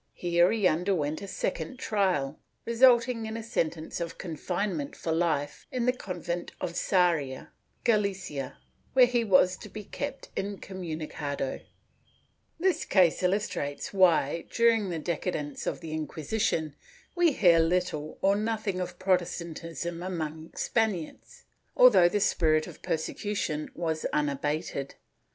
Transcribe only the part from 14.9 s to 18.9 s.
decadence of the Inquisi tion, we hear little or nothing